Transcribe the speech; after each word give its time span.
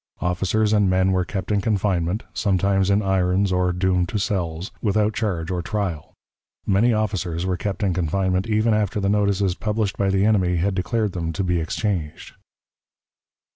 Officers 0.19 0.73
and 0.73 0.89
men 0.89 1.11
were 1.11 1.23
kept 1.23 1.51
in 1.51 1.61
confinement, 1.61 2.23
sometimes 2.33 2.89
in 2.89 3.03
irons 3.03 3.51
or 3.51 3.71
doomed 3.71 4.09
to 4.09 4.17
cells, 4.17 4.71
without 4.81 5.13
charge 5.13 5.51
or 5.51 5.61
trial. 5.61 6.15
Many 6.65 6.91
officers 6.91 7.45
were 7.45 7.55
kept 7.55 7.83
in 7.83 7.93
confinement 7.93 8.47
even 8.47 8.73
after 8.73 8.99
the 8.99 9.09
notices 9.09 9.53
published 9.53 9.99
by 9.99 10.09
the 10.09 10.25
enemy 10.25 10.55
had 10.55 10.73
declared 10.73 11.11
them 11.11 11.31
to 11.33 11.43
be 11.43 11.59
exchanged. 11.59 12.33